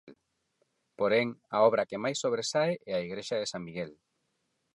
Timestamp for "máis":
2.03-2.17